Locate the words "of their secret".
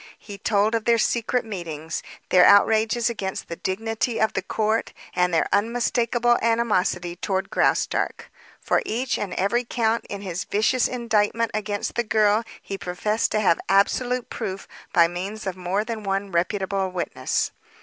0.73-1.45